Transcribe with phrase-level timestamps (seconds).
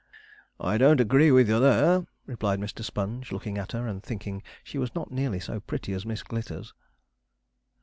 [0.59, 2.83] 'I don't agree with you, there,' replied Mr.
[2.83, 6.73] Sponge, looking at her, and thinking she was not nearly so pretty as Miss Glitters.